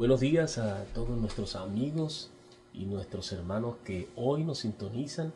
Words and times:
Buenos 0.00 0.20
días 0.20 0.56
a 0.56 0.86
todos 0.94 1.10
nuestros 1.10 1.56
amigos 1.56 2.30
y 2.72 2.86
nuestros 2.86 3.30
hermanos 3.32 3.76
que 3.84 4.08
hoy 4.16 4.44
nos 4.44 4.60
sintonizan 4.60 5.34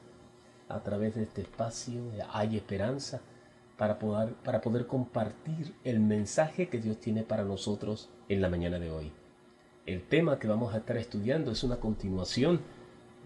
a 0.71 0.83
través 0.83 1.17
de 1.17 1.25
este 1.25 1.43
espacio 1.43 2.03
de 2.13 2.23
Hay 2.33 2.57
Esperanza 2.57 3.21
para 3.77 3.99
poder, 3.99 4.33
para 4.37 4.63
poder 4.63 4.87
compartir 4.87 5.75
el 5.85 6.01
mensaje 6.01 6.71
que 6.71 6.79
Dios 6.79 6.97
tiene 6.97 7.25
para 7.25 7.45
nosotros 7.45 8.09
en 8.31 8.41
la 8.41 8.49
mañana 8.49 8.79
de 8.79 8.91
hoy. 8.91 9.13
El 9.85 10.03
tema 10.03 10.39
que 10.39 10.49
vamos 10.49 10.73
a 10.73 10.79
estar 10.79 10.97
estudiando 10.97 11.51
es 11.51 11.63
una 11.63 11.77
continuación 11.77 12.63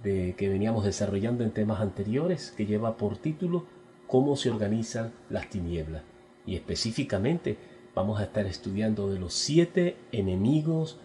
de 0.03 0.35
que 0.37 0.49
veníamos 0.49 0.85
desarrollando 0.85 1.45
en 1.45 1.53
temas 1.53 1.81
anteriores 1.81 2.51
que 2.51 2.67
lleva 2.67 2.97
por 2.97 3.17
título 3.17 3.65
Cómo 4.09 4.35
se 4.35 4.51
organizan 4.51 5.13
las 5.31 5.49
tinieblas. 5.49 6.03
Y 6.47 6.57
específicamente 6.57 7.59
vamos 7.95 8.19
a 8.19 8.25
estar 8.25 8.45
estudiando 8.47 9.09
de 9.09 9.21
los 9.21 9.35
siete 9.35 9.97
enemigos 10.11 10.99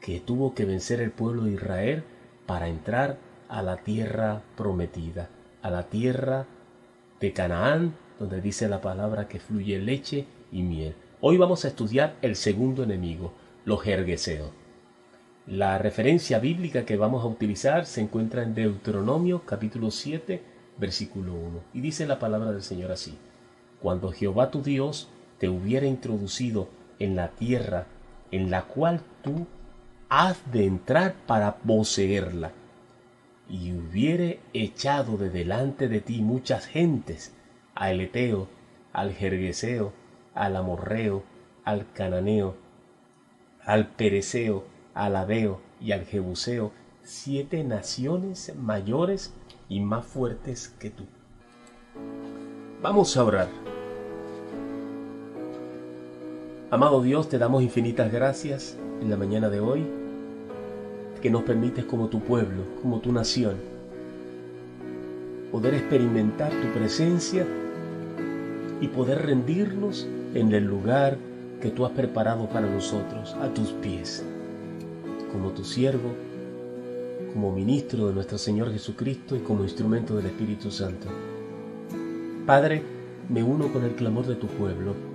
que 0.00 0.20
tuvo 0.20 0.54
que 0.54 0.64
vencer 0.64 1.00
el 1.00 1.10
pueblo 1.10 1.44
de 1.44 1.52
Israel 1.52 2.04
para 2.46 2.68
entrar 2.68 3.18
a 3.48 3.62
la 3.62 3.78
tierra 3.78 4.42
prometida, 4.56 5.28
a 5.62 5.70
la 5.70 5.84
tierra 5.84 6.46
de 7.20 7.32
Canaán, 7.32 7.94
donde 8.18 8.40
dice 8.40 8.68
la 8.68 8.80
palabra 8.80 9.28
que 9.28 9.40
fluye 9.40 9.78
leche 9.78 10.26
y 10.52 10.62
miel. 10.62 10.94
Hoy 11.20 11.36
vamos 11.36 11.64
a 11.64 11.68
estudiar 11.68 12.16
el 12.22 12.36
segundo 12.36 12.82
enemigo, 12.82 13.32
los 13.64 13.82
jergueseos. 13.82 14.50
La 15.46 15.78
referencia 15.78 16.38
bíblica 16.38 16.84
que 16.84 16.96
vamos 16.96 17.24
a 17.24 17.28
utilizar 17.28 17.86
se 17.86 18.00
encuentra 18.00 18.42
en 18.42 18.54
Deuteronomio 18.54 19.42
capítulo 19.46 19.90
7, 19.90 20.42
versículo 20.76 21.34
1, 21.34 21.60
y 21.74 21.80
dice 21.80 22.06
la 22.06 22.18
palabra 22.18 22.52
del 22.52 22.62
Señor 22.62 22.92
así, 22.92 23.16
Cuando 23.80 24.12
Jehová 24.12 24.50
tu 24.50 24.62
Dios 24.62 25.08
te 25.38 25.48
hubiera 25.48 25.86
introducido 25.86 26.68
en 26.98 27.16
la 27.16 27.28
tierra 27.28 27.86
en 28.30 28.50
la 28.50 28.62
cual 28.62 29.00
tú 29.22 29.46
has 30.08 30.38
de 30.52 30.66
entrar 30.66 31.14
para 31.26 31.56
poseerla. 31.56 32.52
Y 33.48 33.72
hubiere 33.72 34.40
echado 34.52 35.16
de 35.16 35.30
delante 35.30 35.88
de 35.88 36.00
ti 36.00 36.20
muchas 36.20 36.66
gentes, 36.66 37.34
al 37.74 38.00
Eteo, 38.00 38.48
al 38.92 39.14
Jergueseo, 39.14 39.92
al 40.34 40.56
Amorreo, 40.56 41.22
al 41.64 41.90
Cananeo, 41.92 42.56
al 43.64 43.88
Pereceo, 43.88 44.64
al 44.94 45.16
Abeo 45.16 45.60
y 45.80 45.92
al 45.92 46.04
Jebuseo, 46.04 46.72
siete 47.02 47.64
naciones 47.64 48.52
mayores 48.56 49.32
y 49.68 49.80
más 49.80 50.04
fuertes 50.04 50.68
que 50.78 50.90
tú. 50.90 51.04
Vamos 52.82 53.16
a 53.16 53.24
orar. 53.24 53.67
Amado 56.70 57.00
Dios, 57.00 57.30
te 57.30 57.38
damos 57.38 57.62
infinitas 57.62 58.12
gracias 58.12 58.76
en 59.00 59.08
la 59.08 59.16
mañana 59.16 59.48
de 59.48 59.58
hoy, 59.58 59.86
que 61.22 61.30
nos 61.30 61.44
permites 61.44 61.86
como 61.86 62.08
tu 62.08 62.20
pueblo, 62.20 62.62
como 62.82 63.00
tu 63.00 63.10
nación, 63.10 63.54
poder 65.50 65.72
experimentar 65.72 66.50
tu 66.50 66.78
presencia 66.78 67.46
y 68.82 68.88
poder 68.88 69.22
rendirnos 69.22 70.06
en 70.34 70.52
el 70.52 70.64
lugar 70.64 71.16
que 71.62 71.70
tú 71.70 71.86
has 71.86 71.92
preparado 71.92 72.46
para 72.50 72.68
nosotros, 72.68 73.34
a 73.40 73.48
tus 73.48 73.70
pies, 73.70 74.22
como 75.32 75.52
tu 75.52 75.64
siervo, 75.64 76.10
como 77.32 77.50
ministro 77.50 78.08
de 78.08 78.12
nuestro 78.12 78.36
Señor 78.36 78.70
Jesucristo 78.70 79.36
y 79.36 79.38
como 79.38 79.64
instrumento 79.64 80.14
del 80.16 80.26
Espíritu 80.26 80.70
Santo. 80.70 81.08
Padre, 82.44 82.82
me 83.30 83.42
uno 83.42 83.72
con 83.72 83.84
el 83.84 83.94
clamor 83.94 84.26
de 84.26 84.34
tu 84.34 84.48
pueblo 84.48 85.07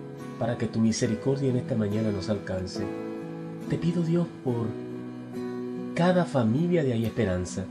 para 0.44 0.58
que 0.58 0.68
tu 0.68 0.82
misericordia 0.82 1.52
en 1.52 1.56
esta 1.56 1.74
mañana 1.74 2.12
nos 2.12 2.28
alcance. 2.28 2.84
Te 3.70 3.78
pido 3.78 4.04
Dios 4.04 4.28
por 4.44 4.66
cada 5.96 6.26
familia 6.26 6.84
de 6.84 6.92
Hay 6.92 7.06
Esperanza, 7.06 7.64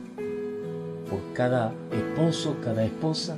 por 1.11 1.20
cada 1.34 1.75
esposo, 1.93 2.56
cada 2.65 2.83
esposa, 2.83 3.37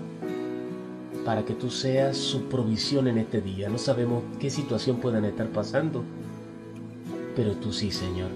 para 1.24 1.44
que 1.44 1.54
tú 1.54 1.68
seas 1.68 2.16
su 2.16 2.44
provisión 2.44 3.08
en 3.08 3.18
este 3.18 3.40
día. 3.40 3.68
No 3.68 3.78
sabemos 3.78 4.22
qué 4.38 4.50
situación 4.50 4.98
puedan 4.98 5.24
estar 5.24 5.48
pasando, 5.48 6.04
pero 7.34 7.54
tú 7.54 7.72
sí, 7.72 7.90
Señor. 7.90 8.30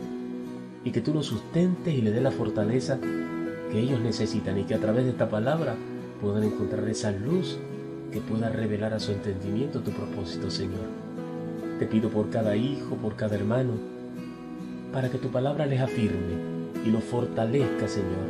Y 0.83 0.91
que 0.91 1.01
tú 1.01 1.15
los 1.15 1.27
sustentes 1.27 1.95
y 1.95 2.03
le 2.03 2.11
des 2.11 2.25
la 2.25 2.33
fortaleza 2.33 2.99
que 3.71 3.79
ellos 3.79 4.01
necesitan 4.01 4.59
y 4.59 4.65
que 4.65 4.75
a 4.75 4.81
través 4.81 5.05
de 5.05 5.11
esta 5.11 5.29
palabra 5.29 5.77
puedan 6.21 6.43
encontrar 6.43 6.89
esa 6.89 7.13
luz 7.13 7.57
que 8.13 8.21
pueda 8.21 8.49
revelar 8.49 8.95
a 8.95 9.01
su 9.01 9.13
entendimiento 9.13 9.81
tu 9.81 9.91
propósito, 9.91 10.51
Señor. 10.51 10.87
Te 11.79 11.87
pido 11.87 12.09
por 12.09 12.31
cada 12.31 12.57
hijo, 12.57 12.97
por 12.97 13.17
cada 13.17 13.37
hermano, 13.37 13.73
para 14.93 15.11
que 15.11 15.19
tu 15.19 15.29
palabra 15.29 15.67
les 15.67 15.81
afirme 15.81 16.35
y 16.85 16.91
los 16.91 17.05
fortalezca, 17.05 17.87
Señor. 17.87 18.27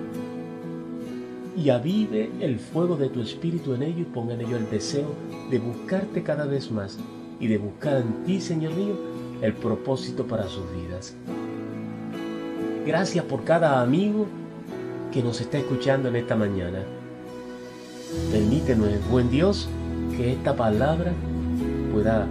Y 1.56 1.70
avive 1.70 2.30
el 2.40 2.58
fuego 2.58 2.96
de 2.96 3.08
tu 3.08 3.20
espíritu 3.20 3.74
en 3.74 3.82
ellos 3.82 4.00
y 4.00 4.04
ponga 4.04 4.34
en 4.34 4.42
ellos 4.42 4.60
el 4.60 4.70
deseo 4.70 5.14
de 5.50 5.58
buscarte 5.58 6.22
cada 6.22 6.46
vez 6.46 6.70
más 6.70 6.98
y 7.40 7.46
de 7.46 7.58
buscar 7.58 7.98
en 7.98 8.24
ti, 8.24 8.40
Señor 8.40 8.74
mío, 8.74 8.94
el 9.40 9.54
propósito 9.54 10.26
para 10.26 10.46
sus 10.48 10.64
vidas. 10.72 11.14
Gracias 12.86 13.24
por 13.24 13.44
cada 13.44 13.80
amigo 13.80 14.26
que 15.12 15.22
nos 15.22 15.40
está 15.40 15.58
escuchando 15.58 16.08
en 16.08 16.16
esta 16.16 16.36
mañana. 16.36 16.84
Permítenos, 18.30 18.88
buen 19.10 19.30
Dios, 19.30 19.68
que 20.16 20.32
esta 20.32 20.56
palabra 20.56 21.12
pueda 21.92 22.26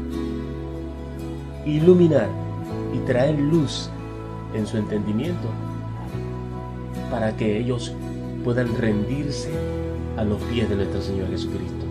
iluminar 1.65 2.29
y 2.95 2.99
traer 3.05 3.37
luz 3.37 3.89
en 4.55 4.65
su 4.65 4.77
entendimiento 4.77 5.47
para 7.11 7.35
que 7.37 7.59
ellos 7.59 7.93
puedan 8.43 8.75
rendirse 8.75 9.51
a 10.17 10.23
los 10.23 10.41
pies 10.43 10.67
de 10.67 10.77
nuestro 10.77 11.01
Señor 11.01 11.29
Jesucristo 11.29 11.85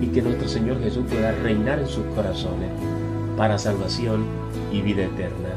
y 0.00 0.06
que 0.06 0.22
nuestro 0.22 0.48
Señor 0.48 0.80
Jesús 0.82 1.04
pueda 1.10 1.32
reinar 1.42 1.80
en 1.80 1.88
sus 1.88 2.04
corazones 2.14 2.70
para 3.36 3.58
salvación 3.58 4.24
y 4.72 4.80
vida 4.80 5.04
eterna. 5.04 5.50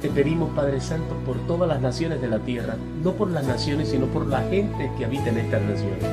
Te 0.00 0.08
pedimos, 0.10 0.50
Padre 0.54 0.80
Santo, 0.80 1.16
por 1.26 1.36
todas 1.48 1.68
las 1.68 1.80
naciones 1.80 2.20
de 2.20 2.28
la 2.28 2.38
tierra, 2.38 2.76
no 3.02 3.14
por 3.14 3.30
las 3.30 3.44
naciones, 3.44 3.88
sino 3.88 4.06
por 4.06 4.26
la 4.26 4.42
gente 4.42 4.92
que 4.96 5.04
habita 5.04 5.30
en 5.30 5.38
estas 5.38 5.60
naciones. 5.62 6.04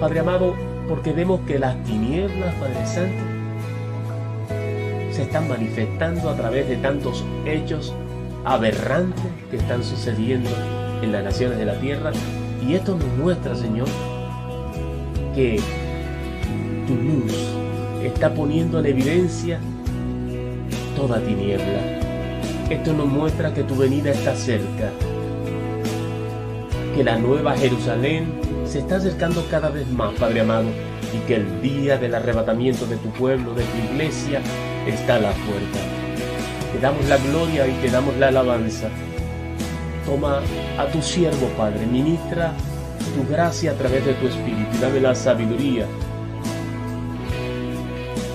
Padre 0.00 0.20
amado, 0.20 0.56
porque 0.88 1.12
vemos 1.12 1.40
que 1.46 1.60
las 1.60 1.80
tinieblas, 1.84 2.52
Padre 2.56 2.84
Santo, 2.84 3.22
se 5.12 5.22
están 5.22 5.48
manifestando 5.48 6.30
a 6.30 6.34
través 6.34 6.68
de 6.68 6.76
tantos 6.78 7.24
hechos 7.46 7.94
aberrantes 8.44 9.22
que 9.48 9.58
están 9.58 9.84
sucediendo 9.84 10.50
en 11.00 11.12
las 11.12 11.22
naciones 11.22 11.58
de 11.58 11.66
la 11.66 11.78
tierra. 11.78 12.10
Y 12.66 12.74
esto 12.74 12.96
nos 12.96 13.06
muestra, 13.18 13.54
Señor, 13.54 13.86
que 15.32 15.60
tu 16.88 16.94
luz 16.96 17.32
está 18.02 18.34
poniendo 18.34 18.80
en 18.80 18.86
evidencia 18.86 19.60
toda 20.96 21.20
tiniebla. 21.20 21.91
Esto 22.70 22.92
nos 22.92 23.06
muestra 23.06 23.52
que 23.52 23.62
tu 23.64 23.76
venida 23.76 24.10
está 24.10 24.34
cerca, 24.34 24.90
que 26.94 27.04
la 27.04 27.18
nueva 27.18 27.56
Jerusalén 27.56 28.32
se 28.64 28.78
está 28.78 28.96
acercando 28.96 29.44
cada 29.50 29.68
vez 29.68 29.88
más, 29.90 30.14
Padre 30.14 30.40
amado, 30.40 30.68
y 31.12 31.18
que 31.26 31.36
el 31.36 31.60
día 31.60 31.98
del 31.98 32.14
arrebatamiento 32.14 32.86
de 32.86 32.96
tu 32.96 33.10
pueblo, 33.10 33.54
de 33.54 33.64
tu 33.64 33.92
iglesia, 33.92 34.40
está 34.86 35.16
a 35.16 35.20
la 35.20 35.32
puerta. 35.32 35.78
Te 36.72 36.78
damos 36.80 37.04
la 37.06 37.18
gloria 37.18 37.66
y 37.66 37.72
te 37.82 37.90
damos 37.90 38.16
la 38.16 38.28
alabanza. 38.28 38.88
Toma 40.06 40.40
a 40.78 40.86
tu 40.86 41.02
siervo, 41.02 41.48
Padre, 41.56 41.86
ministra 41.86 42.54
tu 43.12 43.30
gracia 43.30 43.72
a 43.72 43.74
través 43.74 44.04
de 44.06 44.14
tu 44.14 44.26
Espíritu, 44.26 44.78
dame 44.80 45.00
la 45.00 45.14
sabiduría 45.14 45.86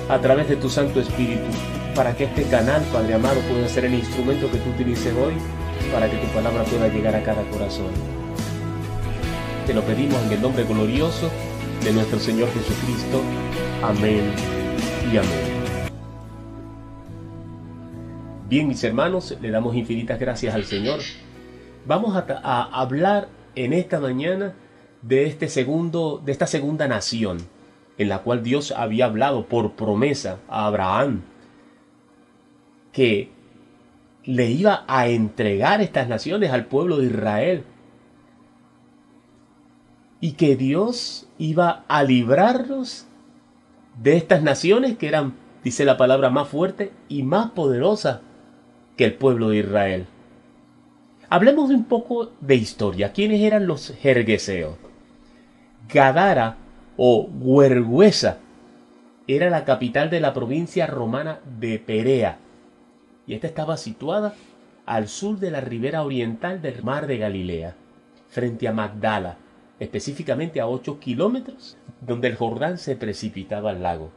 a 0.10 0.20
través 0.20 0.48
de 0.48 0.56
tu 0.56 0.70
Santo 0.70 1.02
Espíritu, 1.02 1.50
para 1.98 2.16
que 2.16 2.26
este 2.26 2.44
canal, 2.44 2.84
Padre 2.94 3.16
amado, 3.16 3.42
pueda 3.50 3.68
ser 3.68 3.86
el 3.86 3.96
instrumento 3.96 4.52
que 4.52 4.60
tú 4.60 4.70
utilices 4.70 5.12
hoy, 5.16 5.34
para 5.92 6.08
que 6.08 6.18
tu 6.18 6.28
palabra 6.28 6.64
pueda 6.64 6.90
llegar 6.90 7.16
a 7.16 7.24
cada 7.24 7.42
corazón. 7.50 7.88
Te 9.66 9.74
lo 9.74 9.82
pedimos 9.82 10.22
en 10.26 10.34
el 10.34 10.42
nombre 10.44 10.64
glorioso 10.64 11.32
de 11.84 11.92
nuestro 11.92 12.20
Señor 12.20 12.50
Jesucristo. 12.54 13.20
Amén 13.82 14.32
y 15.12 15.18
amén. 15.18 15.90
Bien, 18.48 18.68
mis 18.68 18.84
hermanos, 18.84 19.36
le 19.42 19.50
damos 19.50 19.76
infinitas 19.76 20.20
gracias 20.20 20.54
al 20.54 20.66
Señor. 20.66 21.00
Vamos 21.88 22.16
a, 22.16 22.80
hablar 22.80 23.28
en 23.56 23.74
esta 23.74 24.00
mañana 24.00 24.54
de 25.02 25.26
este 25.26 25.50
segundo, 25.50 26.22
de 26.24 26.32
esta 26.32 26.46
segunda 26.46 26.88
nación, 26.88 27.40
en 27.98 28.08
la 28.08 28.20
cual 28.20 28.44
Dios 28.44 28.72
había 28.72 29.06
hablado 29.06 29.48
por 29.48 29.72
promesa 29.72 30.38
a 30.48 30.68
Abraham 30.68 31.24
que 32.98 33.30
le 34.24 34.50
iba 34.50 34.84
a 34.88 35.08
entregar 35.08 35.82
estas 35.82 36.08
naciones 36.08 36.52
al 36.52 36.66
pueblo 36.66 36.98
de 36.98 37.06
Israel 37.06 37.64
y 40.20 40.32
que 40.32 40.56
Dios 40.56 41.30
iba 41.38 41.84
a 41.88 42.02
librarlos 42.02 43.06
de 44.02 44.18
estas 44.18 44.42
naciones 44.42 44.98
que 44.98 45.10
eran, 45.10 45.36
dice 45.64 45.86
la 45.86 45.96
palabra, 45.96 46.32
más 46.32 46.48
fuertes 46.48 46.90
y 47.08 47.22
más 47.22 47.52
poderosas 47.52 48.22
que 48.96 49.06
el 49.06 49.14
pueblo 49.14 49.50
de 49.50 49.58
Israel. 49.58 50.08
Hablemos 51.30 51.70
un 51.70 51.84
poco 51.84 52.32
de 52.42 52.56
historia. 52.56 53.14
¿Quiénes 53.14 53.42
eran 53.42 53.68
los 53.68 53.94
jergueseos? 54.02 54.76
Gadara 55.88 56.58
o 56.98 57.30
Huerguesa 57.32 58.40
era 59.28 59.52
la 59.52 59.66
capital 59.66 60.10
de 60.10 60.20
la 60.20 60.34
provincia 60.34 60.88
romana 60.88 61.42
de 61.60 61.78
Perea 61.78 62.40
y 63.28 63.36
esta 63.36 63.48
estaba 63.48 63.78
situada 63.78 64.34
al 64.86 65.10
sur 65.10 65.38
de 65.38 65.52
la 65.52 65.62
ribera 65.62 66.04
oriental 66.04 66.62
del 66.62 66.82
mar 66.82 67.08
de 67.08 67.18
Galilea, 67.18 67.76
frente 68.30 68.68
a 68.68 68.74
Magdala, 68.74 69.38
específicamente 69.80 70.62
a 70.62 70.68
8 70.68 71.00
kilómetros, 71.00 71.78
donde 72.02 72.30
el 72.30 72.36
Jordán 72.36 72.78
se 72.78 72.96
precipitaba 72.96 73.72
al 73.72 73.84
lago. 73.84 74.12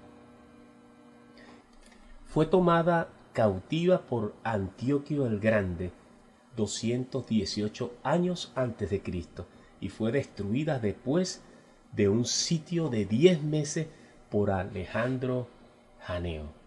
Fue 2.27 2.47
tomada 2.47 3.09
cautiva 3.33 4.03
por 4.03 4.35
Antioquio 4.45 5.27
el 5.27 5.41
Grande 5.41 5.91
218 6.57 7.93
años 8.03 8.53
antes 8.55 8.91
de 8.91 9.03
Cristo 9.03 9.47
y 9.81 9.89
fue 9.89 10.13
destruida 10.13 10.79
después 10.79 11.43
de 11.93 12.09
un 12.09 12.25
sitio 12.25 12.89
de 12.89 13.05
10 13.07 13.43
meses 13.43 13.89
por 14.31 14.51
Alejandro 14.51 15.49
Janeo. 16.01 16.60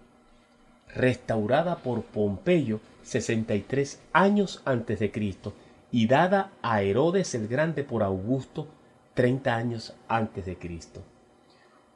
Restaurada 0.95 1.78
por 1.78 2.04
Pompeyo 2.04 2.80
63 3.04 4.01
años 4.13 4.62
antes 4.66 5.00
de 5.00 5.12
Cristo 5.12 5.54
y 5.92 6.07
dada 6.07 6.51
a 6.62 6.81
Herodes 6.81 7.34
el 7.36 7.48
Grande 7.48 7.84
por 7.84 8.04
Augusto 8.04 8.68
30 9.13 9.56
años 9.56 9.95
antes 10.07 10.45
de 10.45 10.57
Cristo. 10.57 11.01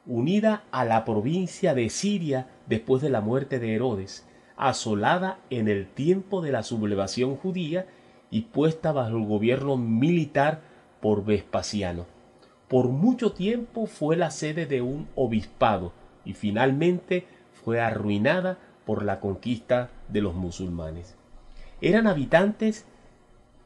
Unida 0.06 0.64
a 0.70 0.84
la 0.84 1.04
provincia 1.04 1.74
de 1.74 1.90
Siria 1.90 2.48
después 2.66 3.02
de 3.02 3.10
la 3.10 3.20
muerte 3.20 3.58
de 3.58 3.74
Herodes, 3.74 4.26
asolada 4.56 5.38
en 5.50 5.68
el 5.68 5.86
tiempo 5.86 6.40
de 6.40 6.52
la 6.52 6.62
sublevación 6.62 7.36
judía 7.36 7.86
y 8.30 8.42
puesta 8.42 8.92
bajo 8.92 9.16
el 9.16 9.26
gobierno 9.26 9.76
militar 9.76 10.60
por 11.00 11.24
Vespasiano. 11.24 12.06
Por 12.68 12.88
mucho 12.88 13.32
tiempo 13.32 13.86
fue 13.86 14.16
la 14.16 14.30
sede 14.30 14.66
de 14.66 14.82
un 14.82 15.08
obispado 15.14 15.92
y 16.24 16.34
finalmente 16.34 17.26
fue 17.52 17.80
arruinada 17.80 18.58
por 18.88 19.04
la 19.04 19.20
conquista 19.20 19.90
de 20.08 20.22
los 20.22 20.34
musulmanes. 20.34 21.14
Eran 21.82 22.06
habitantes 22.06 22.86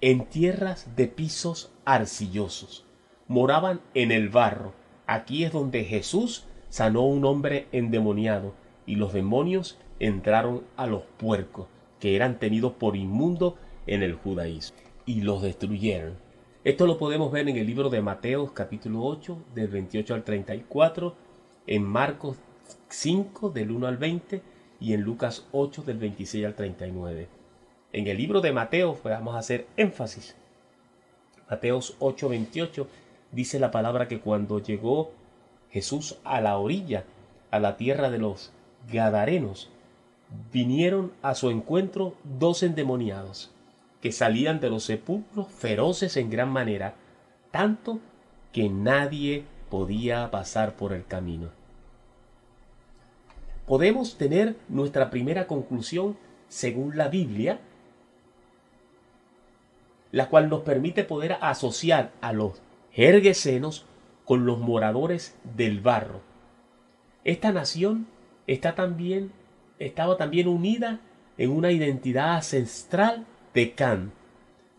en 0.01 0.25
tierras 0.25 0.97
de 0.97 1.07
pisos 1.07 1.71
arcillosos. 1.85 2.85
Moraban 3.29 3.81
en 3.95 4.11
el 4.11 4.31
barro. 4.31 4.73
Aquí 5.07 5.45
es 5.45 5.53
donde 5.53 5.85
Jesús 5.85 6.45
sanó 6.71 7.03
un 7.03 7.25
hombre 7.25 7.69
endemoniado 7.71 8.53
y 8.85 8.97
los 8.97 9.13
demonios 9.13 9.79
entraron 10.01 10.65
a 10.77 10.89
los 10.89 11.03
puercos, 11.19 11.69
que 12.01 12.17
eran 12.17 12.41
tenidos 12.41 12.73
por 12.73 12.97
inmundo 12.97 13.57
en 13.87 14.03
el 14.03 14.15
judaísmo, 14.15 14.77
y 15.07 15.21
los 15.21 15.41
destruyeron. 15.41 16.17
Esto 16.65 16.85
lo 16.85 16.99
podemos 16.99 17.31
ver 17.31 17.49
en 17.49 17.59
el 17.59 17.67
libro 17.69 17.91
de 17.91 18.03
Mateo 18.03 18.53
capítulo 18.53 19.05
8 19.05 19.39
del 19.55 19.69
28 19.69 20.15
al 20.15 20.25
34, 20.25 21.15
en 21.69 21.85
Marcos 21.85 22.39
5 22.89 23.51
del 23.51 23.71
1 23.71 23.87
al 23.87 23.99
20 23.99 24.52
y 24.83 24.95
en 24.95 25.03
Lucas 25.03 25.47
8 25.53 25.83
del 25.83 25.99
26 25.99 26.45
al 26.45 26.55
39. 26.55 27.29
En 27.93 28.07
el 28.09 28.17
libro 28.17 28.41
de 28.41 28.53
Mateo 28.53 28.99
pues, 29.01 29.15
vamos 29.15 29.37
a 29.37 29.39
hacer 29.39 29.67
énfasis. 29.77 30.35
Mateos 31.49 31.97
8, 32.01 32.29
28 32.29 32.89
dice 33.31 33.61
la 33.61 33.71
palabra 33.71 34.09
que 34.09 34.21
cuando 34.21 34.59
llegó 34.59 35.13
Jesús 35.71 36.19
a 36.25 36.41
la 36.41 36.59
orilla, 36.59 37.05
a 37.51 37.61
la 37.61 37.77
tierra 37.77 38.11
de 38.11 38.19
los 38.19 38.51
Gadarenos, 38.93 39.71
vinieron 40.53 41.13
a 41.23 41.35
su 41.35 41.51
encuentro 41.51 42.15
dos 42.25 42.65
endemoniados, 42.65 43.53
que 44.01 44.11
salían 44.11 44.59
de 44.59 44.71
los 44.71 44.85
sepulcros 44.85 45.47
feroces 45.49 46.17
en 46.17 46.29
gran 46.29 46.51
manera, 46.51 46.95
tanto 47.53 48.01
que 48.53 48.69
nadie 48.69 49.45
podía 49.71 50.31
pasar 50.31 50.75
por 50.75 50.93
el 50.93 51.05
camino. 51.07 51.51
Podemos 53.67 54.19
tener 54.19 54.57
nuestra 54.69 55.11
primera 55.11 55.47
conclusión 55.47 56.17
según 56.49 56.97
la 56.97 57.09
Biblia, 57.09 57.61
la 60.11 60.29
cual 60.29 60.49
nos 60.49 60.61
permite 60.63 61.05
poder 61.05 61.39
asociar 61.41 62.13
a 62.21 62.33
los 62.33 62.61
jerguesenos 62.91 63.87
con 64.25 64.45
los 64.47 64.59
moradores 64.59 65.37
del 65.57 65.81
barro. 65.81 66.21
Esta 67.25 67.53
nación 67.53 68.07
estaba 68.47 68.75
también 70.17 70.49
unida 70.49 71.01
en 71.39 71.51
una 71.51 71.71
identidad 71.71 72.35
ancestral 72.35 73.27
de 73.55 73.73
Can. 73.73 74.13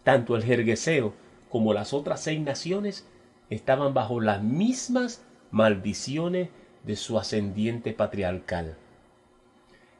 Tanto 0.03 0.35
el 0.35 0.43
jergueseo 0.43 1.13
como 1.49 1.73
las 1.73 1.93
otras 1.93 2.21
seis 2.21 2.41
naciones 2.41 3.07
estaban 3.49 3.93
bajo 3.93 4.19
las 4.19 4.43
mismas 4.43 5.23
maldiciones 5.51 6.49
de 6.83 6.95
su 6.95 7.17
ascendiente 7.17 7.93
patriarcal. 7.93 8.75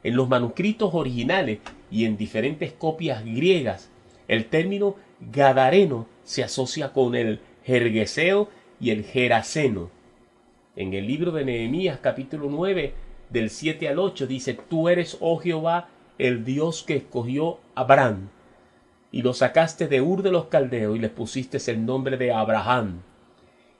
En 0.02 0.16
los 0.16 0.28
manuscritos 0.28 0.94
originales 0.94 1.60
y 1.90 2.04
en 2.04 2.16
diferentes 2.16 2.72
copias 2.72 3.24
griegas, 3.24 3.90
el 4.28 4.46
término 4.46 4.96
gadareno 5.32 6.06
se 6.24 6.44
asocia 6.44 6.92
con 6.92 7.14
el 7.14 7.40
jergueseo 7.64 8.48
y 8.80 8.90
el 8.90 9.04
geraseno. 9.04 9.90
En 10.76 10.92
el 10.92 11.06
libro 11.06 11.32
de 11.32 11.44
Nehemías 11.44 11.98
capítulo 12.00 12.48
9 12.50 12.92
del 13.30 13.48
7 13.48 13.88
al 13.88 13.98
8 13.98 14.26
dice, 14.26 14.58
tú 14.68 14.88
eres, 14.88 15.16
oh 15.20 15.38
Jehová, 15.38 15.88
el 16.18 16.44
Dios 16.44 16.82
que 16.82 16.96
escogió 16.96 17.58
Abraham, 17.74 18.28
y 19.10 19.22
lo 19.22 19.32
sacaste 19.32 19.88
de 19.88 20.00
Ur 20.00 20.22
de 20.22 20.30
los 20.30 20.46
Caldeos 20.46 20.96
y 20.96 21.00
le 21.00 21.08
pusiste 21.08 21.58
el 21.70 21.86
nombre 21.86 22.16
de 22.16 22.32
Abraham, 22.32 23.00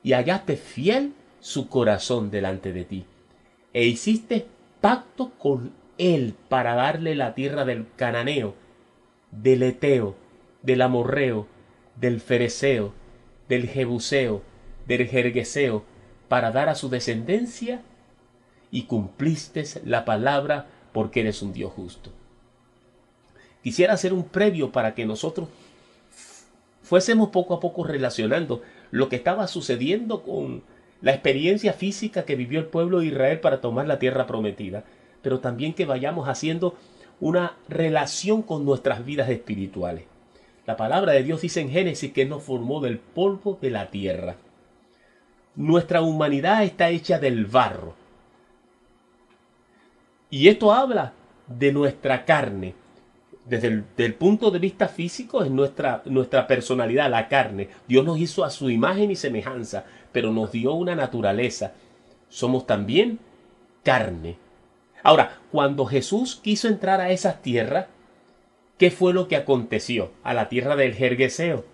y 0.02 0.12
hallaste 0.12 0.56
fiel 0.56 1.12
su 1.44 1.68
corazón 1.68 2.30
delante 2.30 2.72
de 2.72 2.86
ti, 2.86 3.04
e 3.74 3.84
hiciste 3.84 4.46
pacto 4.80 5.32
con 5.36 5.74
él 5.98 6.34
para 6.48 6.74
darle 6.74 7.14
la 7.14 7.34
tierra 7.34 7.66
del 7.66 7.86
cananeo, 7.96 8.54
del 9.30 9.62
eteo, 9.62 10.16
del 10.62 10.80
amorreo, 10.80 11.46
del 12.00 12.22
fereceo, 12.22 12.94
del 13.46 13.68
jebuseo, 13.68 14.40
del 14.86 15.06
jergueseo, 15.06 15.84
para 16.28 16.50
dar 16.50 16.70
a 16.70 16.74
su 16.74 16.88
descendencia 16.88 17.82
y 18.70 18.84
cumpliste 18.84 19.64
la 19.84 20.06
palabra 20.06 20.68
porque 20.94 21.20
eres 21.20 21.42
un 21.42 21.52
Dios 21.52 21.74
justo. 21.74 22.10
Quisiera 23.62 23.92
hacer 23.92 24.14
un 24.14 24.24
previo 24.24 24.72
para 24.72 24.94
que 24.94 25.04
nosotros 25.04 25.50
fuésemos 26.82 27.28
poco 27.28 27.52
a 27.52 27.60
poco 27.60 27.84
relacionando 27.84 28.62
lo 28.90 29.10
que 29.10 29.16
estaba 29.16 29.46
sucediendo 29.46 30.22
con 30.22 30.62
la 31.04 31.12
experiencia 31.12 31.74
física 31.74 32.24
que 32.24 32.34
vivió 32.34 32.58
el 32.58 32.64
pueblo 32.64 33.00
de 33.00 33.06
Israel 33.06 33.38
para 33.38 33.60
tomar 33.60 33.86
la 33.86 33.98
tierra 33.98 34.26
prometida, 34.26 34.84
pero 35.20 35.38
también 35.38 35.74
que 35.74 35.84
vayamos 35.84 36.30
haciendo 36.30 36.76
una 37.20 37.56
relación 37.68 38.40
con 38.40 38.64
nuestras 38.64 39.04
vidas 39.04 39.28
espirituales. 39.28 40.04
La 40.64 40.78
palabra 40.78 41.12
de 41.12 41.22
Dios 41.22 41.42
dice 41.42 41.60
en 41.60 41.68
Génesis 41.68 42.10
que 42.10 42.24
nos 42.24 42.42
formó 42.42 42.80
del 42.80 42.96
polvo 42.96 43.58
de 43.60 43.70
la 43.70 43.90
tierra. 43.90 44.36
Nuestra 45.56 46.00
humanidad 46.00 46.64
está 46.64 46.88
hecha 46.88 47.18
del 47.18 47.44
barro. 47.44 47.94
Y 50.30 50.48
esto 50.48 50.72
habla 50.72 51.12
de 51.46 51.70
nuestra 51.70 52.24
carne. 52.24 52.74
Desde 53.44 53.84
el 53.98 54.14
punto 54.14 54.50
de 54.50 54.58
vista 54.58 54.88
físico 54.88 55.44
es 55.44 55.50
nuestra, 55.50 56.00
nuestra 56.06 56.46
personalidad, 56.46 57.10
la 57.10 57.28
carne. 57.28 57.68
Dios 57.86 58.06
nos 58.06 58.18
hizo 58.18 58.42
a 58.42 58.48
su 58.48 58.70
imagen 58.70 59.10
y 59.10 59.16
semejanza, 59.16 59.84
pero 60.14 60.32
nos 60.32 60.52
dio 60.52 60.72
una 60.72 60.94
naturaleza. 60.94 61.72
Somos 62.28 62.66
también 62.66 63.18
carne. 63.82 64.38
Ahora, 65.02 65.40
cuando 65.50 65.84
Jesús 65.86 66.40
quiso 66.40 66.68
entrar 66.68 67.00
a 67.00 67.10
esas 67.10 67.42
tierras, 67.42 67.88
¿qué 68.78 68.92
fue 68.92 69.12
lo 69.12 69.26
que 69.26 69.34
aconteció 69.34 70.12
a 70.22 70.32
la 70.32 70.48
tierra 70.48 70.76
del 70.76 70.94
Jergueseo? 70.94 71.64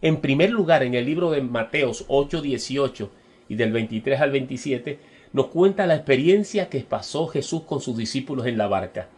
En 0.00 0.20
primer 0.20 0.50
lugar, 0.50 0.84
en 0.84 0.94
el 0.94 1.04
libro 1.04 1.32
de 1.32 1.42
Mateos 1.42 2.04
8, 2.06 2.42
18 2.42 3.10
y 3.48 3.56
del 3.56 3.72
23 3.72 4.20
al 4.20 4.30
27, 4.30 5.00
nos 5.32 5.46
cuenta 5.46 5.84
la 5.84 5.96
experiencia 5.96 6.68
que 6.68 6.80
pasó 6.80 7.26
Jesús 7.26 7.62
con 7.64 7.80
sus 7.80 7.96
discípulos 7.96 8.46
en 8.46 8.56
la 8.56 8.68
barca. 8.68 9.08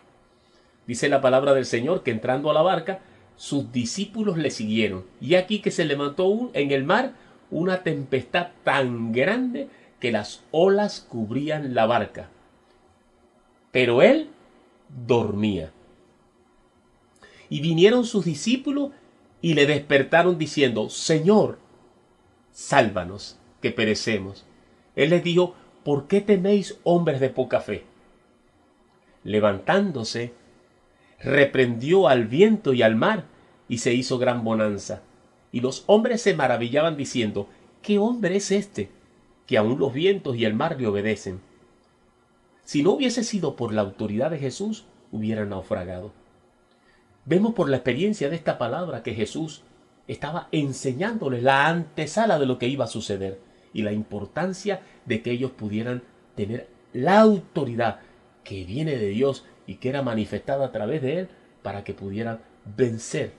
Dice 0.87 1.11
la 1.11 1.21
palabra 1.21 1.53
del 1.53 1.67
Señor 1.67 2.03
que 2.03 2.11
entrando 2.11 2.51
a 2.51 2.55
la 2.55 2.63
barca, 2.63 3.01
sus 3.37 3.71
discípulos 3.71 4.39
le 4.39 4.51
siguieron. 4.51 5.05
Y 5.21 5.35
aquí 5.35 5.61
que 5.61 5.71
se 5.71 5.85
levantó 5.85 6.51
en 6.55 6.71
el 6.71 6.85
mar 6.85 7.13
una 7.51 7.83
tempestad 7.83 8.49
tan 8.65 9.13
grande 9.13 9.69
que 9.99 10.13
las 10.13 10.43
olas 10.51 11.07
cubrían 11.09 11.75
la 11.75 11.87
barca. 11.87 12.29
Pero 13.73 14.03
él 14.03 14.31
dormía. 15.07 15.71
Y 17.49 17.61
vinieron 17.61 18.05
sus 18.05 18.25
discípulos 18.25 18.93
y 19.43 19.55
le 19.55 19.67
despertaron 19.67 20.39
diciendo, 20.39 20.89
Señor, 20.89 21.59
sálvanos, 22.53 23.39
que 23.61 23.71
perecemos. 23.71 24.45
Él 24.97 25.11
les 25.11 25.23
dijo, 25.23 25.55
¿por 25.85 26.07
qué 26.07 26.21
teméis 26.21 26.79
hombres 26.85 27.21
de 27.21 27.31
poca 27.31 27.61
fe? 27.61 27.85
Levantándose, 29.25 30.33
reprendió 31.21 32.09
al 32.09 32.27
viento 32.27 32.73
y 32.73 32.83
al 32.83 32.97
mar, 32.97 33.25
y 33.69 33.79
se 33.79 33.95
hizo 33.95 34.19
gran 34.19 34.43
bonanza. 34.43 35.03
Y 35.53 35.61
los 35.61 35.85
hombres 35.87 36.23
se 36.23 36.35
maravillaban 36.35 36.97
diciendo, 36.97 37.49
¿qué 37.83 37.99
hombre 37.99 38.37
es 38.37 38.51
este? 38.51 38.91
que 39.51 39.59
aun 39.59 39.81
los 39.81 39.93
vientos 39.93 40.37
y 40.37 40.45
el 40.45 40.55
mar 40.55 40.81
le 40.81 40.87
obedecen. 40.87 41.41
Si 42.63 42.85
no 42.85 42.93
hubiese 42.93 43.25
sido 43.25 43.57
por 43.57 43.75
la 43.75 43.81
autoridad 43.81 44.31
de 44.31 44.39
Jesús, 44.39 44.85
hubieran 45.11 45.49
naufragado. 45.49 46.13
Vemos 47.25 47.55
por 47.55 47.69
la 47.69 47.79
experiencia 47.79 48.31
de 48.31 48.37
esta 48.37 48.59
palabra 48.59 49.03
que 49.03 49.13
Jesús 49.13 49.65
estaba 50.07 50.47
enseñándoles 50.53 51.43
la 51.43 51.67
antesala 51.67 52.39
de 52.39 52.47
lo 52.47 52.59
que 52.59 52.69
iba 52.69 52.85
a 52.85 52.89
suceder 52.89 53.41
y 53.73 53.83
la 53.83 53.91
importancia 53.91 54.83
de 55.05 55.21
que 55.21 55.33
ellos 55.33 55.51
pudieran 55.51 56.05
tener 56.37 56.69
la 56.93 57.19
autoridad 57.19 57.99
que 58.45 58.65
viene 58.65 58.99
de 58.99 59.09
Dios 59.09 59.45
y 59.67 59.79
que 59.79 59.89
era 59.89 60.03
manifestada 60.03 60.67
a 60.67 60.71
través 60.71 61.03
de 61.03 61.19
Él 61.19 61.29
para 61.65 61.83
que 61.83 61.93
pudieran 61.93 62.39
vencer 62.65 63.33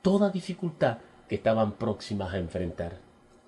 toda 0.00 0.30
dificultad 0.30 1.00
que 1.28 1.34
estaban 1.34 1.72
próximas 1.72 2.32
a 2.32 2.38
enfrentar. 2.38 2.98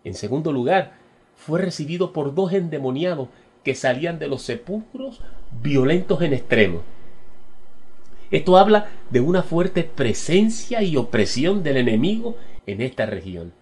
En 0.04 0.14
segundo 0.14 0.52
lugar, 0.52 0.92
fue 1.36 1.60
recibido 1.60 2.12
por 2.12 2.34
dos 2.34 2.52
endemoniados 2.52 3.28
que 3.64 3.74
salían 3.74 4.18
de 4.18 4.28
los 4.28 4.42
sepulcros 4.42 5.20
violentos 5.62 6.22
en 6.22 6.32
extremo. 6.32 6.82
Esto 8.30 8.56
habla 8.56 8.90
de 9.10 9.20
una 9.20 9.42
fuerte 9.42 9.82
presencia 9.82 10.82
y 10.82 10.96
opresión 10.96 11.62
del 11.62 11.78
enemigo 11.78 12.36
en 12.66 12.80
esta 12.80 13.06
región. 13.06 13.52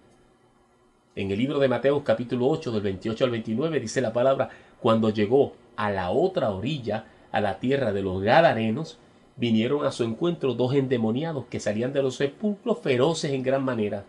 En 1.15 1.31
el 1.31 1.39
libro 1.39 1.59
de 1.59 1.67
Mateo 1.67 2.03
capítulo 2.03 2.47
8 2.47 2.71
del 2.71 2.81
28 2.81 3.25
al 3.25 3.31
29 3.31 3.79
dice 3.79 3.99
la 3.99 4.13
palabra, 4.13 4.49
cuando 4.79 5.09
llegó 5.09 5.53
a 5.75 5.89
la 5.89 6.11
otra 6.11 6.51
orilla, 6.51 7.05
a 7.31 7.41
la 7.41 7.59
tierra 7.59 7.91
de 7.91 8.03
los 8.03 8.21
Gadarenos, 8.21 8.99
vinieron 9.39 9.85
a 9.85 9.91
su 9.91 10.03
encuentro 10.03 10.53
dos 10.53 10.73
endemoniados 10.73 11.45
que 11.45 11.61
salían 11.61 11.93
de 11.93 12.03
los 12.03 12.17
sepulcros 12.17 12.79
feroces 12.79 13.31
en 13.31 13.41
gran 13.41 13.63
manera. 13.63 14.03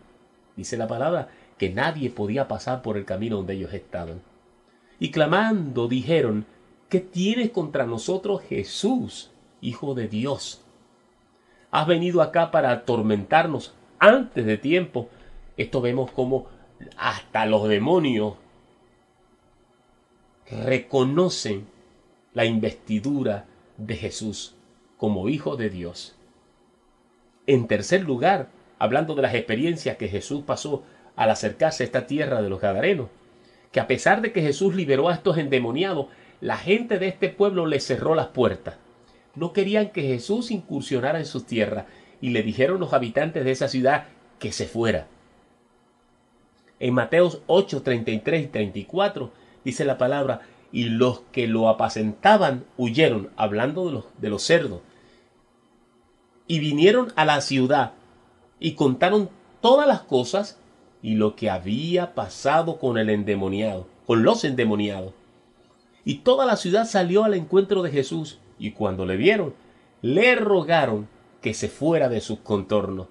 Dice 0.57 0.75
la 0.75 0.87
palabra 0.87 1.29
que 1.57 1.69
nadie 1.69 2.09
podía 2.09 2.49
pasar 2.49 2.81
por 2.81 2.97
el 2.97 3.05
camino 3.05 3.37
donde 3.37 3.53
ellos 3.53 3.73
estaban. 3.73 4.21
Y 4.99 5.09
clamando 5.09 5.87
dijeron, 5.87 6.45
¿qué 6.89 6.99
tienes 6.99 7.51
contra 7.51 7.85
nosotros 7.85 8.41
Jesús, 8.41 9.31
Hijo 9.61 9.93
de 9.93 10.09
Dios? 10.09 10.61
Has 11.71 11.87
venido 11.87 12.21
acá 12.21 12.51
para 12.51 12.71
atormentarnos 12.71 13.73
antes 13.99 14.45
de 14.45 14.57
tiempo. 14.57 15.07
Esto 15.55 15.79
vemos 15.79 16.11
como 16.11 16.47
hasta 16.97 17.45
los 17.45 17.69
demonios 17.69 18.33
reconocen 20.65 21.67
la 22.33 22.43
investidura 22.43 23.45
de 23.77 23.95
Jesús 23.95 24.55
como 25.01 25.29
Hijo 25.29 25.55
de 25.55 25.71
Dios. 25.71 26.13
En 27.47 27.65
tercer 27.65 28.03
lugar, 28.03 28.49
hablando 28.77 29.15
de 29.15 29.23
las 29.23 29.33
experiencias 29.33 29.97
que 29.97 30.07
Jesús 30.07 30.43
pasó 30.45 30.83
al 31.15 31.31
acercarse 31.31 31.81
a 31.81 31.87
esta 31.87 32.05
tierra 32.05 32.39
de 32.43 32.51
los 32.51 32.61
Gadarenos, 32.61 33.09
que 33.71 33.79
a 33.79 33.87
pesar 33.87 34.21
de 34.21 34.31
que 34.31 34.43
Jesús 34.43 34.75
liberó 34.75 35.09
a 35.09 35.15
estos 35.15 35.39
endemoniados, 35.39 36.05
la 36.39 36.55
gente 36.55 36.99
de 36.99 37.07
este 37.07 37.29
pueblo 37.29 37.65
le 37.65 37.79
cerró 37.79 38.13
las 38.13 38.27
puertas. 38.27 38.75
No 39.33 39.53
querían 39.53 39.89
que 39.89 40.03
Jesús 40.03 40.51
incursionara 40.51 41.17
en 41.17 41.25
sus 41.25 41.47
tierras 41.47 41.85
y 42.21 42.29
le 42.29 42.43
dijeron 42.43 42.79
los 42.79 42.93
habitantes 42.93 43.43
de 43.43 43.49
esa 43.49 43.69
ciudad 43.69 44.05
que 44.37 44.51
se 44.51 44.67
fuera. 44.67 45.07
En 46.79 46.93
Mateos 46.93 47.41
8, 47.47 47.81
33 47.81 48.43
y 48.43 48.47
34 48.49 49.31
dice 49.65 49.83
la 49.83 49.97
palabra, 49.97 50.41
y 50.71 50.83
los 50.83 51.21
que 51.31 51.47
lo 51.47 51.69
apacentaban 51.69 52.65
huyeron, 52.77 53.31
hablando 53.35 53.87
de 53.87 53.93
los, 53.93 54.05
de 54.19 54.29
los 54.29 54.43
cerdos, 54.43 54.81
y 56.47 56.59
vinieron 56.59 57.13
a 57.15 57.25
la 57.25 57.41
ciudad 57.41 57.93
y 58.59 58.73
contaron 58.73 59.29
todas 59.61 59.87
las 59.87 60.01
cosas 60.01 60.59
y 61.01 61.15
lo 61.15 61.35
que 61.35 61.49
había 61.49 62.13
pasado 62.13 62.77
con 62.77 62.97
el 62.97 63.09
endemoniado, 63.09 63.87
con 64.05 64.23
los 64.23 64.43
endemoniados. 64.43 65.13
Y 66.03 66.19
toda 66.19 66.45
la 66.45 66.55
ciudad 66.55 66.85
salió 66.85 67.23
al 67.23 67.33
encuentro 67.33 67.83
de 67.83 67.91
Jesús, 67.91 68.39
y 68.59 68.71
cuando 68.71 69.05
le 69.05 69.17
vieron, 69.17 69.53
le 70.01 70.35
rogaron 70.35 71.07
que 71.41 71.53
se 71.53 71.69
fuera 71.69 72.09
de 72.09 72.21
sus 72.21 72.39
contornos. 72.39 73.07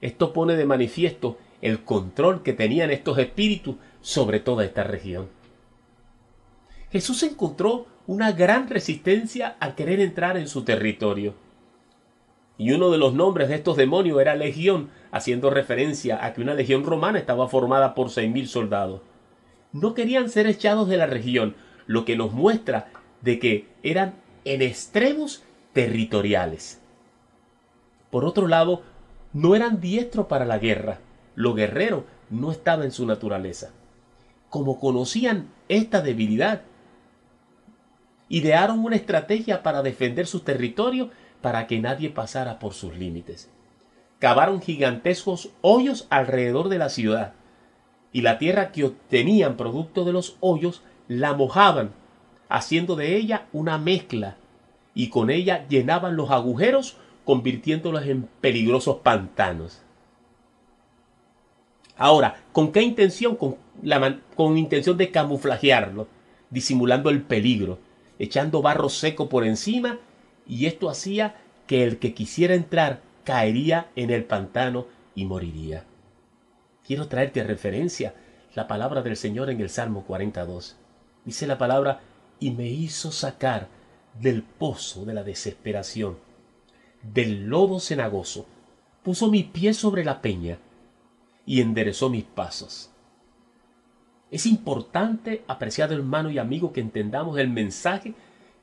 Esto 0.00 0.32
pone 0.32 0.56
de 0.56 0.64
manifiesto 0.64 1.38
el 1.60 1.84
control 1.84 2.42
que 2.42 2.52
tenían 2.52 2.90
estos 2.90 3.18
espíritus 3.18 3.76
sobre 4.00 4.40
toda 4.40 4.64
esta 4.64 4.82
región. 4.84 5.28
Jesús 6.90 7.22
encontró 7.22 7.86
una 8.06 8.32
gran 8.32 8.68
resistencia 8.68 9.56
a 9.60 9.74
querer 9.74 10.00
entrar 10.00 10.36
en 10.36 10.48
su 10.48 10.64
territorio. 10.64 11.34
Y 12.58 12.72
uno 12.72 12.90
de 12.90 12.98
los 12.98 13.14
nombres 13.14 13.48
de 13.48 13.56
estos 13.56 13.76
demonios 13.76 14.20
era 14.20 14.34
Legión, 14.34 14.90
haciendo 15.10 15.50
referencia 15.50 16.24
a 16.24 16.32
que 16.32 16.40
una 16.40 16.54
legión 16.54 16.84
romana 16.84 17.18
estaba 17.18 17.48
formada 17.48 17.94
por 17.94 18.10
seis 18.10 18.30
mil 18.30 18.48
soldados. 18.48 19.00
No 19.72 19.94
querían 19.94 20.28
ser 20.28 20.46
echados 20.46 20.88
de 20.88 20.96
la 20.96 21.06
región, 21.06 21.54
lo 21.86 22.04
que 22.04 22.16
nos 22.16 22.32
muestra 22.32 22.88
de 23.20 23.38
que 23.38 23.68
eran 23.82 24.14
en 24.44 24.62
extremos 24.62 25.42
territoriales. 25.72 26.80
Por 28.10 28.24
otro 28.24 28.46
lado, 28.46 28.82
no 29.32 29.54
eran 29.54 29.80
diestros 29.80 30.26
para 30.26 30.44
la 30.44 30.58
guerra. 30.58 30.98
Lo 31.34 31.54
guerrero 31.54 32.04
no 32.28 32.50
estaba 32.50 32.84
en 32.84 32.92
su 32.92 33.06
naturaleza. 33.06 33.70
Como 34.50 34.78
conocían 34.78 35.48
esta 35.68 36.02
debilidad, 36.02 36.62
idearon 38.28 38.84
una 38.84 38.96
estrategia 38.96 39.62
para 39.62 39.82
defender 39.82 40.26
su 40.26 40.40
territorio 40.40 41.10
para 41.42 41.66
que 41.66 41.80
nadie 41.80 42.08
pasara 42.08 42.58
por 42.58 42.72
sus 42.72 42.96
límites. 42.96 43.50
Cavaron 44.18 44.62
gigantescos 44.62 45.50
hoyos 45.60 46.06
alrededor 46.08 46.68
de 46.68 46.78
la 46.78 46.88
ciudad, 46.88 47.34
y 48.12 48.20
la 48.20 48.38
tierra 48.38 48.72
que 48.72 48.84
obtenían 48.84 49.56
producto 49.56 50.04
de 50.04 50.12
los 50.12 50.36
hoyos 50.40 50.82
la 51.08 51.34
mojaban, 51.34 51.90
haciendo 52.48 52.96
de 52.96 53.16
ella 53.16 53.46
una 53.52 53.78
mezcla, 53.78 54.36
y 54.94 55.08
con 55.08 55.30
ella 55.30 55.66
llenaban 55.68 56.16
los 56.16 56.30
agujeros, 56.30 56.96
convirtiéndolos 57.24 58.06
en 58.06 58.28
peligrosos 58.40 58.98
pantanos. 58.98 59.82
Ahora, 61.96 62.42
¿con 62.52 62.72
qué 62.72 62.82
intención? 62.82 63.36
Con, 63.36 64.56
intención 64.56 64.96
de 64.96 65.10
camuflajearlo, 65.10 66.06
disimulando 66.50 67.10
el 67.10 67.22
peligro, 67.22 67.78
echando 68.18 68.62
barro 68.62 68.88
seco 68.88 69.28
por 69.28 69.44
encima 69.44 69.98
y 70.52 70.66
esto 70.66 70.90
hacía 70.90 71.36
que 71.66 71.82
el 71.82 71.98
que 71.98 72.12
quisiera 72.12 72.54
entrar 72.54 73.00
caería 73.24 73.90
en 73.96 74.10
el 74.10 74.24
pantano 74.24 74.86
y 75.14 75.24
moriría. 75.24 75.86
Quiero 76.86 77.08
traerte 77.08 77.40
a 77.40 77.44
referencia 77.44 78.14
la 78.54 78.68
palabra 78.68 79.00
del 79.00 79.16
Señor 79.16 79.48
en 79.48 79.62
el 79.62 79.70
Salmo 79.70 80.04
42. 80.04 80.76
Dice 81.24 81.46
la 81.46 81.56
palabra, 81.56 82.00
y 82.38 82.50
me 82.50 82.68
hizo 82.68 83.12
sacar 83.12 83.68
del 84.20 84.42
pozo 84.42 85.06
de 85.06 85.14
la 85.14 85.24
desesperación, 85.24 86.18
del 87.02 87.46
lodo 87.46 87.80
cenagoso, 87.80 88.44
puso 89.02 89.30
mi 89.30 89.44
pie 89.44 89.72
sobre 89.72 90.04
la 90.04 90.20
peña 90.20 90.58
y 91.46 91.62
enderezó 91.62 92.10
mis 92.10 92.24
pasos. 92.24 92.90
Es 94.30 94.44
importante, 94.44 95.44
apreciado 95.48 95.94
hermano 95.94 96.30
y 96.30 96.36
amigo, 96.36 96.74
que 96.74 96.80
entendamos 96.82 97.38
el 97.38 97.48
mensaje 97.48 98.12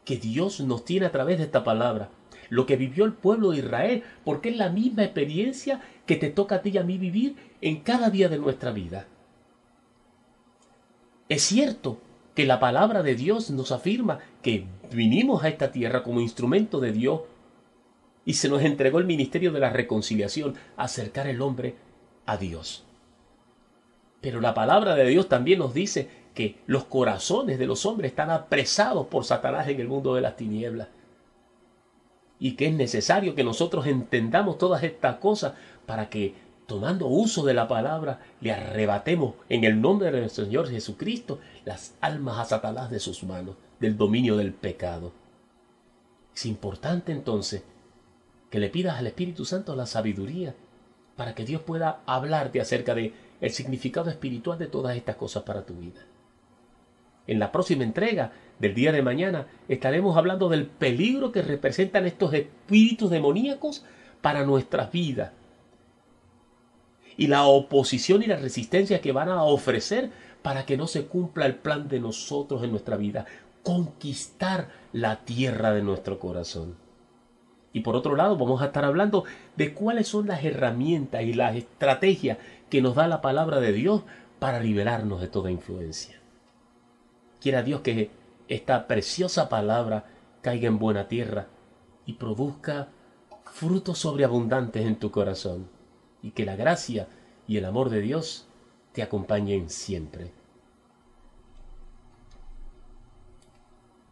que 0.05 0.17
Dios 0.17 0.59
nos 0.61 0.85
tiene 0.85 1.05
a 1.05 1.11
través 1.11 1.37
de 1.37 1.45
esta 1.45 1.63
palabra, 1.63 2.09
lo 2.49 2.65
que 2.65 2.77
vivió 2.77 3.05
el 3.05 3.13
pueblo 3.13 3.51
de 3.51 3.59
Israel, 3.59 4.03
porque 4.23 4.49
es 4.49 4.57
la 4.57 4.69
misma 4.69 5.03
experiencia 5.03 5.81
que 6.05 6.15
te 6.15 6.29
toca 6.29 6.55
a 6.55 6.61
ti 6.61 6.71
y 6.73 6.77
a 6.77 6.83
mí 6.83 6.97
vivir 6.97 7.35
en 7.61 7.81
cada 7.81 8.09
día 8.09 8.29
de 8.29 8.39
nuestra 8.39 8.71
vida. 8.71 9.07
Es 11.27 11.43
cierto 11.43 11.99
que 12.33 12.45
la 12.45 12.59
palabra 12.59 13.03
de 13.03 13.15
Dios 13.15 13.51
nos 13.51 13.71
afirma 13.71 14.19
que 14.41 14.65
vinimos 14.91 15.43
a 15.43 15.49
esta 15.49 15.71
tierra 15.71 16.03
como 16.03 16.21
instrumento 16.21 16.79
de 16.79 16.91
Dios 16.91 17.21
y 18.25 18.33
se 18.33 18.49
nos 18.49 18.63
entregó 18.63 18.99
el 18.99 19.05
ministerio 19.05 19.51
de 19.51 19.59
la 19.59 19.69
reconciliación, 19.69 20.55
acercar 20.77 21.27
el 21.27 21.41
hombre 21.41 21.75
a 22.25 22.37
Dios. 22.37 22.85
Pero 24.21 24.41
la 24.41 24.53
palabra 24.53 24.95
de 24.95 25.07
Dios 25.07 25.29
también 25.29 25.59
nos 25.59 25.73
dice 25.73 26.09
que 26.33 26.59
los 26.67 26.85
corazones 26.85 27.59
de 27.59 27.67
los 27.67 27.85
hombres 27.85 28.11
están 28.11 28.31
apresados 28.31 29.07
por 29.07 29.25
Satanás 29.25 29.67
en 29.67 29.79
el 29.79 29.87
mundo 29.87 30.15
de 30.15 30.21
las 30.21 30.35
tinieblas. 30.35 30.87
Y 32.39 32.53
que 32.53 32.67
es 32.67 32.73
necesario 32.73 33.35
que 33.35 33.43
nosotros 33.43 33.85
entendamos 33.85 34.57
todas 34.57 34.83
estas 34.83 35.17
cosas 35.17 35.53
para 35.85 36.09
que, 36.09 36.35
tomando 36.67 37.07
uso 37.07 37.43
de 37.43 37.53
la 37.53 37.67
palabra, 37.67 38.21
le 38.39 38.53
arrebatemos 38.53 39.35
en 39.49 39.63
el 39.65 39.81
nombre 39.81 40.11
de 40.11 40.21
nuestro 40.21 40.45
Señor 40.45 40.69
Jesucristo 40.69 41.39
las 41.65 41.95
almas 41.99 42.39
a 42.39 42.45
Satanás 42.45 42.89
de 42.89 42.99
sus 42.99 43.23
manos, 43.23 43.55
del 43.79 43.97
dominio 43.97 44.37
del 44.37 44.53
pecado. 44.53 45.11
Es 46.33 46.45
importante 46.45 47.11
entonces 47.11 47.63
que 48.49 48.59
le 48.59 48.69
pidas 48.69 48.97
al 48.97 49.07
Espíritu 49.07 49.45
Santo 49.45 49.75
la 49.75 49.85
sabiduría 49.85 50.55
para 51.17 51.35
que 51.35 51.43
Dios 51.43 51.61
pueda 51.61 52.01
hablarte 52.05 52.61
acerca 52.61 52.95
de 52.95 53.13
el 53.41 53.51
significado 53.51 54.09
espiritual 54.09 54.57
de 54.57 54.67
todas 54.67 54.95
estas 54.95 55.17
cosas 55.17 55.43
para 55.43 55.65
tu 55.65 55.73
vida. 55.73 56.01
En 57.29 57.37
la 57.37 57.51
próxima 57.51 57.83
entrega 57.83 58.31
del 58.57 58.73
día 58.73 58.91
de 58.91 59.03
mañana 59.03 59.45
estaremos 59.67 60.17
hablando 60.17 60.49
del 60.49 60.65
peligro 60.65 61.31
que 61.31 61.43
representan 61.43 62.07
estos 62.07 62.33
espíritus 62.33 63.11
demoníacos 63.11 63.85
para 64.19 64.47
nuestras 64.47 64.91
vidas 64.91 65.31
y 67.17 67.27
la 67.27 67.43
oposición 67.45 68.23
y 68.23 68.25
la 68.25 68.37
resistencia 68.37 68.99
que 68.99 69.11
van 69.11 69.29
a 69.29 69.43
ofrecer 69.43 70.09
para 70.41 70.65
que 70.65 70.75
no 70.75 70.87
se 70.87 71.05
cumpla 71.05 71.45
el 71.45 71.53
plan 71.53 71.87
de 71.87 71.99
nosotros 71.99 72.63
en 72.63 72.71
nuestra 72.71 72.97
vida, 72.97 73.27
conquistar 73.61 74.69
la 74.91 75.23
tierra 75.23 75.71
de 75.71 75.83
nuestro 75.83 76.17
corazón. 76.17 76.77
Y 77.73 77.81
por 77.81 77.95
otro 77.95 78.15
lado, 78.15 78.37
vamos 78.37 78.63
a 78.63 78.67
estar 78.67 78.85
hablando 78.85 79.23
de 79.55 79.75
cuáles 79.75 80.07
son 80.07 80.25
las 80.25 80.43
herramientas 80.43 81.21
y 81.21 81.33
las 81.33 81.55
estrategias 81.55 82.39
que 82.71 82.81
nos 82.81 82.95
da 82.95 83.07
la 83.07 83.21
palabra 83.21 83.59
de 83.59 83.71
Dios 83.71 84.01
para 84.39 84.59
liberarnos 84.61 85.21
de 85.21 85.27
toda 85.27 85.51
influencia. 85.51 86.18
Quiera 87.41 87.63
Dios 87.63 87.81
que 87.81 88.11
esta 88.47 88.87
preciosa 88.87 89.49
palabra 89.49 90.05
caiga 90.41 90.67
en 90.67 90.79
buena 90.79 91.07
tierra 91.07 91.47
y 92.05 92.13
produzca 92.13 92.89
frutos 93.45 93.99
sobreabundantes 93.99 94.85
en 94.85 94.97
tu 94.97 95.11
corazón 95.11 95.67
y 96.21 96.31
que 96.31 96.45
la 96.45 96.55
gracia 96.55 97.07
y 97.47 97.57
el 97.57 97.65
amor 97.65 97.89
de 97.89 98.01
Dios 98.01 98.47
te 98.93 99.03
acompañen 99.03 99.69
siempre. 99.69 100.38